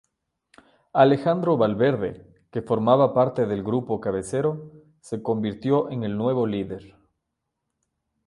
[1.01, 2.11] Alejandro Valverde,
[2.49, 6.95] que formaba parte del grupo cabecero, se convirtió en el nuevo líder.